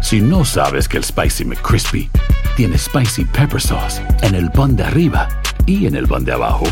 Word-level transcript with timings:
Si 0.00 0.20
no 0.20 0.44
sabes 0.44 0.88
que 0.88 0.96
el 0.96 1.04
Spicy 1.04 1.44
McCrispy 1.44 2.10
tiene 2.56 2.78
Spicy 2.78 3.24
Pepper 3.26 3.60
Sauce 3.60 4.02
en 4.22 4.34
el 4.34 4.50
pan 4.50 4.74
de 4.74 4.84
arriba 4.84 5.28
y 5.66 5.86
en 5.86 5.94
el 5.94 6.08
pan 6.08 6.24
de 6.24 6.32
abajo, 6.32 6.64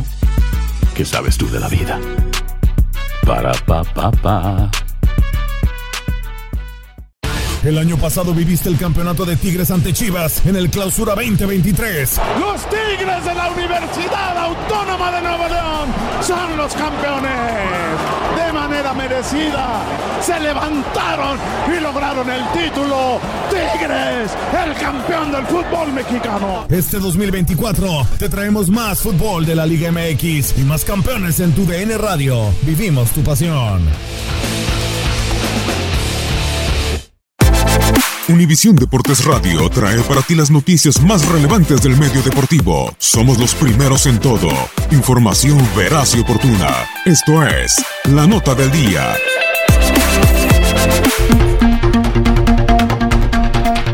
¿qué 0.94 1.04
sabes 1.04 1.36
tú 1.36 1.48
de 1.50 1.60
la 1.60 1.68
vida? 1.68 2.00
Para, 3.26 3.52
pa, 3.52 3.84
pa, 3.84 4.10
pa. 4.10 4.70
El 7.64 7.76
año 7.76 7.98
pasado 7.98 8.32
viviste 8.32 8.68
el 8.68 8.78
campeonato 8.78 9.24
de 9.24 9.36
Tigres 9.36 9.70
ante 9.70 9.92
Chivas 9.92 10.46
en 10.46 10.56
el 10.56 10.70
Clausura 10.70 11.14
2023. 11.14 12.20
Los 12.40 12.62
Tigres 12.68 13.24
de 13.24 13.34
la 13.34 13.50
Universidad 13.50 14.38
Autónoma 14.38 15.12
de 15.12 15.22
Nuevo 15.22 15.48
León 15.48 15.67
son 16.28 16.56
los 16.58 16.74
campeones. 16.74 17.32
De 18.36 18.52
manera 18.52 18.92
merecida, 18.92 19.80
se 20.20 20.38
levantaron 20.38 21.38
y 21.74 21.80
lograron 21.80 22.28
el 22.28 22.42
título. 22.52 23.18
Tigres, 23.48 24.30
el 24.66 24.74
campeón 24.74 25.32
del 25.32 25.46
fútbol 25.46 25.90
mexicano. 25.94 26.66
Este 26.68 26.98
2024 26.98 28.06
te 28.18 28.28
traemos 28.28 28.68
más 28.68 29.00
fútbol 29.00 29.46
de 29.46 29.54
la 29.54 29.64
Liga 29.64 29.90
MX 29.90 30.58
y 30.58 30.64
más 30.64 30.84
campeones 30.84 31.40
en 31.40 31.52
tu 31.52 31.64
DN 31.64 31.96
Radio. 31.96 32.52
Vivimos 32.62 33.10
tu 33.12 33.22
pasión. 33.22 33.80
Univisión 38.28 38.76
Deportes 38.76 39.24
Radio 39.24 39.70
trae 39.70 40.02
para 40.02 40.20
ti 40.20 40.34
las 40.34 40.50
noticias 40.50 41.00
más 41.00 41.26
relevantes 41.26 41.80
del 41.80 41.96
medio 41.96 42.20
deportivo. 42.20 42.92
Somos 42.98 43.38
los 43.38 43.54
primeros 43.54 44.04
en 44.04 44.20
todo. 44.20 44.50
Información 44.90 45.58
veraz 45.74 46.14
y 46.14 46.20
oportuna. 46.20 46.68
Esto 47.06 47.42
es 47.46 47.74
La 48.04 48.26
Nota 48.26 48.54
del 48.54 48.70
Día. 48.70 49.14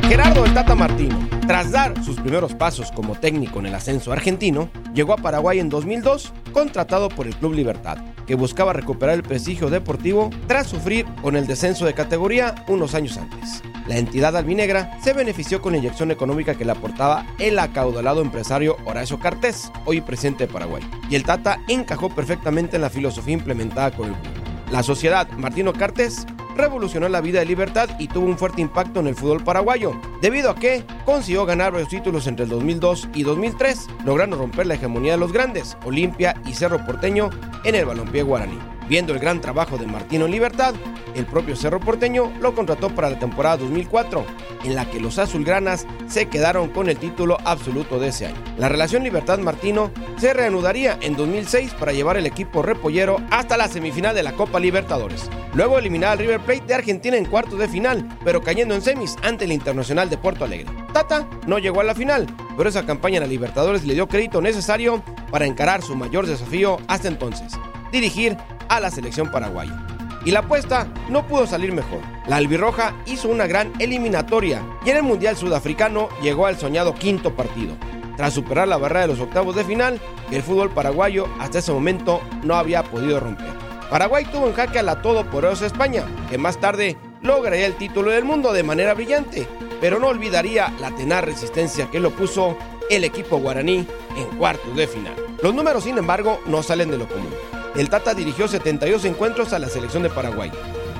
Gerardo 0.08 0.44
el 0.44 0.52
Tata 0.52 0.74
Martino, 0.74 1.28
tras 1.46 1.70
dar 1.70 2.04
sus 2.04 2.18
primeros 2.18 2.54
pasos 2.54 2.90
como 2.90 3.14
técnico 3.14 3.60
en 3.60 3.66
el 3.66 3.74
ascenso 3.76 4.10
argentino, 4.10 4.68
llegó 4.94 5.12
a 5.12 5.18
Paraguay 5.18 5.60
en 5.60 5.68
2002, 5.68 6.32
contratado 6.52 7.08
por 7.08 7.28
el 7.28 7.36
Club 7.36 7.54
Libertad, 7.54 7.98
que 8.26 8.34
buscaba 8.34 8.72
recuperar 8.72 9.14
el 9.14 9.22
prestigio 9.22 9.70
deportivo 9.70 10.30
tras 10.48 10.66
sufrir 10.66 11.06
con 11.22 11.36
el 11.36 11.46
descenso 11.46 11.84
de 11.86 11.94
categoría 11.94 12.64
unos 12.66 12.96
años 12.96 13.16
antes. 13.16 13.62
La 13.86 13.98
entidad 13.98 14.36
albinegra 14.36 14.98
se 15.02 15.12
benefició 15.12 15.60
con 15.60 15.72
la 15.72 15.78
inyección 15.78 16.10
económica 16.10 16.54
que 16.54 16.64
le 16.64 16.72
aportaba 16.72 17.26
el 17.38 17.58
acaudalado 17.58 18.22
empresario 18.22 18.76
Horacio 18.84 19.18
Cartés, 19.18 19.70
hoy 19.84 20.00
presidente 20.00 20.46
de 20.46 20.52
Paraguay, 20.52 20.82
y 21.10 21.16
el 21.16 21.24
Tata 21.24 21.60
encajó 21.68 22.08
perfectamente 22.08 22.76
en 22.76 22.82
la 22.82 22.90
filosofía 22.90 23.34
implementada 23.34 23.90
con 23.90 24.08
el 24.08 24.14
club. 24.14 24.44
La 24.70 24.82
sociedad 24.82 25.28
Martino 25.32 25.72
Cartés 25.72 26.26
revolucionó 26.56 27.08
la 27.08 27.20
vida 27.20 27.40
de 27.40 27.46
Libertad 27.46 27.90
y 27.98 28.08
tuvo 28.08 28.26
un 28.26 28.38
fuerte 28.38 28.62
impacto 28.62 29.00
en 29.00 29.08
el 29.08 29.14
fútbol 29.14 29.44
paraguayo, 29.44 29.92
debido 30.22 30.50
a 30.50 30.54
que 30.54 30.84
consiguió 31.04 31.44
ganar 31.44 31.72
varios 31.72 31.90
títulos 31.90 32.26
entre 32.26 32.44
el 32.44 32.50
2002 32.50 33.08
y 33.14 33.22
2003, 33.22 33.86
logrando 34.04 34.36
romper 34.36 34.66
la 34.66 34.74
hegemonía 34.74 35.12
de 35.12 35.18
los 35.18 35.32
grandes, 35.32 35.76
Olimpia 35.84 36.40
y 36.46 36.54
Cerro 36.54 36.84
Porteño, 36.86 37.30
en 37.64 37.74
el 37.74 37.84
balompié 37.84 38.22
guaraní. 38.22 38.73
Viendo 38.88 39.14
el 39.14 39.18
gran 39.18 39.40
trabajo 39.40 39.78
de 39.78 39.86
Martino 39.86 40.26
en 40.26 40.30
Libertad, 40.30 40.74
el 41.14 41.24
propio 41.26 41.56
Cerro 41.56 41.80
Porteño 41.80 42.32
lo 42.40 42.54
contrató 42.54 42.90
para 42.90 43.08
la 43.08 43.18
temporada 43.18 43.58
2004, 43.58 44.24
en 44.64 44.74
la 44.74 44.90
que 44.90 45.00
los 45.00 45.18
azulgranas 45.18 45.86
se 46.06 46.28
quedaron 46.28 46.68
con 46.68 46.88
el 46.88 46.98
título 46.98 47.38
absoluto 47.44 47.98
de 47.98 48.08
ese 48.08 48.26
año. 48.26 48.36
La 48.58 48.68
relación 48.68 49.04
Libertad-Martino 49.04 49.90
se 50.18 50.34
reanudaría 50.34 50.98
en 51.00 51.16
2006 51.16 51.74
para 51.74 51.92
llevar 51.92 52.16
el 52.16 52.26
equipo 52.26 52.62
repollero 52.62 53.20
hasta 53.30 53.56
la 53.56 53.68
semifinal 53.68 54.14
de 54.14 54.22
la 54.22 54.32
Copa 54.32 54.60
Libertadores. 54.60 55.30
Luego 55.54 55.78
eliminar 55.78 56.12
al 56.12 56.18
River 56.18 56.40
Plate 56.40 56.66
de 56.66 56.74
Argentina 56.74 57.16
en 57.16 57.26
cuartos 57.26 57.58
de 57.58 57.68
final, 57.68 58.08
pero 58.24 58.42
cayendo 58.42 58.74
en 58.74 58.82
semis 58.82 59.16
ante 59.22 59.44
el 59.44 59.52
Internacional 59.52 60.10
de 60.10 60.18
Porto 60.18 60.44
Alegre. 60.44 60.74
Tata 60.92 61.28
no 61.46 61.58
llegó 61.58 61.80
a 61.80 61.84
la 61.84 61.94
final, 61.94 62.26
pero 62.56 62.68
esa 62.68 62.84
campaña 62.84 63.16
en 63.16 63.22
la 63.22 63.28
Libertadores 63.28 63.84
le 63.84 63.94
dio 63.94 64.08
crédito 64.08 64.40
necesario 64.40 65.02
para 65.30 65.46
encarar 65.46 65.82
su 65.82 65.94
mayor 65.96 66.26
desafío 66.26 66.78
hasta 66.88 67.08
entonces, 67.08 67.52
dirigir 67.94 68.36
a 68.68 68.80
la 68.80 68.90
selección 68.90 69.30
paraguaya. 69.30 69.86
Y 70.24 70.30
la 70.30 70.40
apuesta 70.40 70.88
no 71.08 71.26
pudo 71.26 71.46
salir 71.46 71.72
mejor. 71.72 72.00
La 72.26 72.36
albirroja 72.36 72.94
hizo 73.06 73.28
una 73.28 73.46
gran 73.46 73.72
eliminatoria 73.78 74.62
y 74.84 74.90
en 74.90 74.96
el 74.96 75.02
Mundial 75.02 75.36
Sudafricano 75.36 76.08
llegó 76.22 76.46
al 76.46 76.58
soñado 76.58 76.94
quinto 76.94 77.34
partido, 77.34 77.76
tras 78.16 78.34
superar 78.34 78.68
la 78.68 78.78
barrera 78.78 79.02
de 79.02 79.08
los 79.08 79.20
octavos 79.20 79.54
de 79.54 79.64
final 79.64 80.00
que 80.28 80.36
el 80.36 80.42
fútbol 80.42 80.70
paraguayo 80.70 81.26
hasta 81.38 81.58
ese 81.58 81.72
momento 81.72 82.20
no 82.42 82.56
había 82.56 82.82
podido 82.82 83.20
romper. 83.20 83.52
Paraguay 83.90 84.24
tuvo 84.24 84.48
en 84.48 84.54
jaque 84.54 84.78
a 84.78 84.82
la 84.82 85.02
todopoderosa 85.02 85.66
España, 85.66 86.04
que 86.28 86.38
más 86.38 86.58
tarde 86.58 86.96
lograría 87.22 87.66
el 87.66 87.74
título 87.74 88.10
del 88.10 88.24
mundo 88.24 88.52
de 88.52 88.62
manera 88.62 88.94
brillante, 88.94 89.46
pero 89.80 89.98
no 90.00 90.08
olvidaría 90.08 90.72
la 90.80 90.90
tenaz 90.90 91.22
resistencia 91.22 91.90
que 91.90 92.00
lo 92.00 92.10
puso 92.10 92.56
el 92.90 93.04
equipo 93.04 93.38
guaraní 93.38 93.86
en 94.16 94.38
cuartos 94.38 94.74
de 94.74 94.86
final. 94.86 95.14
Los 95.42 95.54
números, 95.54 95.84
sin 95.84 95.98
embargo, 95.98 96.40
no 96.46 96.62
salen 96.62 96.90
de 96.90 96.98
lo 96.98 97.06
común. 97.06 97.32
El 97.76 97.90
Tata 97.90 98.14
dirigió 98.14 98.48
72 98.48 99.04
encuentros 99.04 99.52
a 99.52 99.58
la 99.58 99.68
selección 99.68 100.02
de 100.02 100.10
Paraguay, 100.10 100.50